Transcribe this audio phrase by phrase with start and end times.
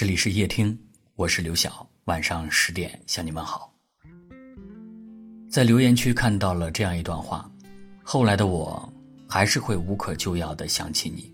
[0.00, 0.78] 这里是夜听，
[1.14, 1.86] 我是刘晓。
[2.04, 3.70] 晚上十点向你问好。
[5.50, 7.52] 在留言区看到了这样一段话：
[8.02, 8.90] 后来的我，
[9.28, 11.30] 还是会无可救药的想起你，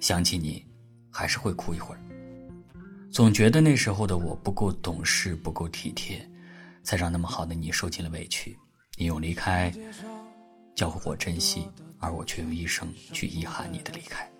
[0.00, 0.62] 想起你，
[1.10, 2.00] 还是会哭一会儿。
[3.10, 6.30] 总觉得那时候的我不够懂事，不够体贴，
[6.82, 8.54] 才让那么好的你受尽了委屈。
[8.98, 9.72] 你用离开
[10.74, 11.66] 教会我珍惜，
[11.98, 14.30] 而我却用一生去遗憾你的离开。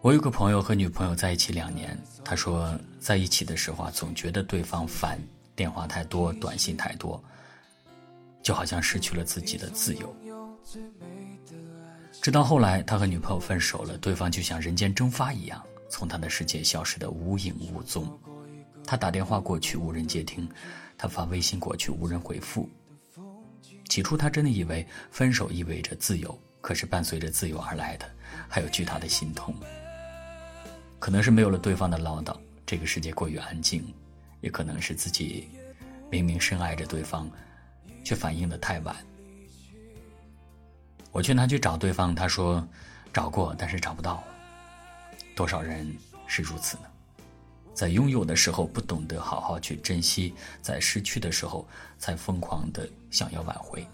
[0.00, 5.18] 我有个朋友和女朋友在一起两年，他说在一起的时候啊，总觉得对方烦，
[5.56, 7.22] 电话太多，短信太多，
[8.40, 10.14] 就好像失去了自己的自由。
[12.22, 18.06] 直到后来他和女朋友分手了，对方就像人间蒸发一样，从他的世界消失的无影无踪。
[18.84, 20.48] 他打电话过去无人接听，
[20.96, 22.68] 他发微信过去无人回复。
[23.88, 28.08] 起初他真的以为分手意味着自由，可是伴随着自由而来的，
[28.48, 29.52] 还有巨大的心痛。
[30.98, 33.80] 可能是没有了对方的唠叨，这个世界过于安静；
[34.40, 35.48] 也可能是自己
[36.10, 37.30] 明明深爱着对方，
[38.04, 38.96] 却反应的太晚。
[41.12, 42.66] 我劝他去找对方，他说
[43.12, 44.22] 找过，但是找不到。
[45.34, 45.96] 多少人
[46.26, 46.82] 是如此呢？
[47.72, 53.86] 在拥有的时候不懂得好好去珍惜，在失去的时候才疯狂的想要挽回。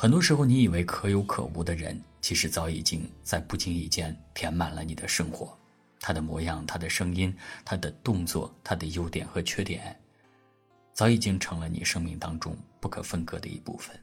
[0.00, 2.02] 很多时候，你以为可有可无的人。
[2.22, 5.54] 其实早已经在不经意间填满了你的生活，
[6.00, 9.94] 他的模样、他的声音、他的动作、他的优点和缺点，
[10.94, 13.94] 早已经成了你生命当中不可分割的一部分。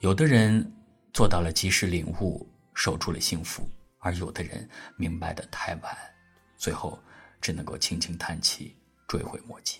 [0.00, 0.70] 有的人
[1.14, 3.62] 做到了及时领悟，守住了幸福；
[4.00, 5.96] 而有的人明白的太晚，
[6.58, 7.02] 最后
[7.40, 8.76] 只能够轻轻叹气，
[9.08, 9.78] 追悔莫及。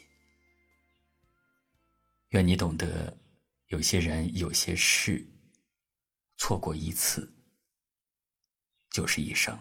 [2.31, 3.15] 愿你懂得，
[3.73, 5.27] 有些人，有些事。
[6.37, 7.33] 错过一次，
[8.91, 9.59] 就是一生。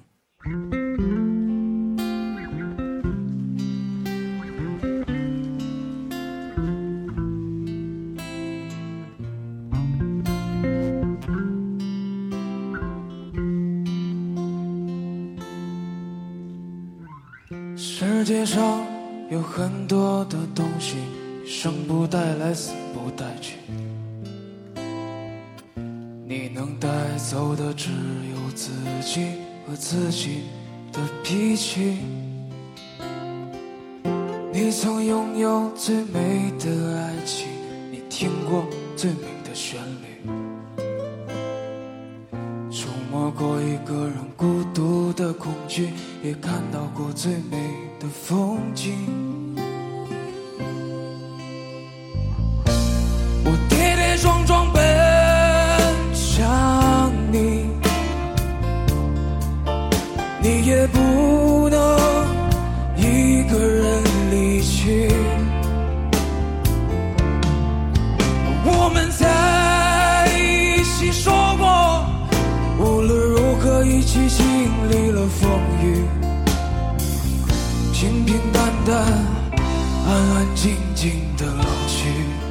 [17.78, 18.86] 世界上
[19.30, 20.98] 有很多的东西，
[21.46, 23.56] 生不带来，死不带去。
[26.32, 26.88] 你能带
[27.18, 28.72] 走的只有自
[29.04, 29.34] 己
[29.68, 30.44] 和自己
[30.94, 31.98] 的脾气。
[34.54, 37.50] 你曾拥有最美的爱情，
[37.92, 38.64] 你听过
[38.96, 40.32] 最美的旋律，
[42.72, 45.90] 触摸过一个人孤独的恐惧，
[46.24, 47.58] 也看到过最美
[48.00, 49.41] 的风景。
[74.12, 74.46] 一起经
[74.90, 75.50] 历了风
[75.82, 76.04] 雨，
[77.94, 78.98] 平平淡淡，
[80.06, 82.51] 安安静静的老去。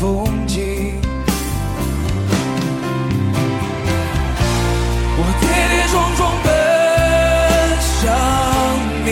[0.00, 0.58] 风景，
[5.16, 6.46] 我跌跌撞撞奔
[7.80, 8.02] 向
[9.04, 9.08] 你，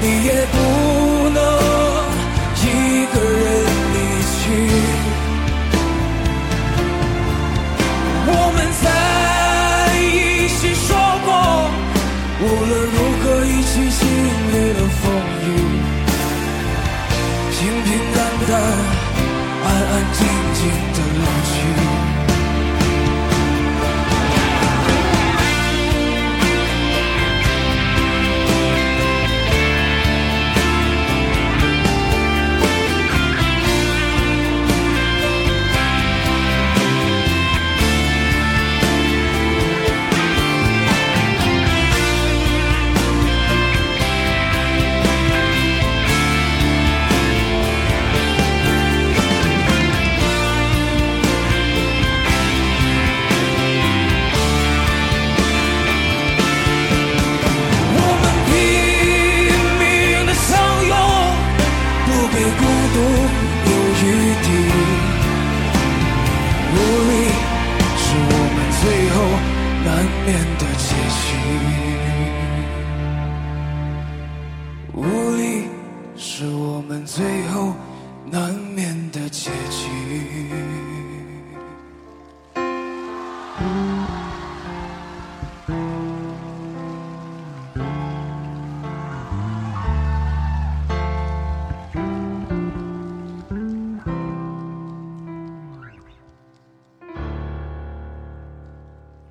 [0.00, 0.54] 你也不
[1.30, 1.38] 能
[2.56, 2.64] 一
[3.12, 3.44] 个人
[3.92, 3.96] 离
[4.32, 4.42] 去。
[8.26, 8.84] 我们在
[10.00, 10.02] 一
[10.48, 10.88] 起说
[11.24, 11.28] 过，
[12.40, 12.72] 无论
[20.92, 21.33] 静
[70.26, 70.63] and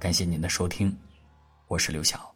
[0.03, 0.94] 感谢您的收听，
[1.69, 2.35] 我是刘晓。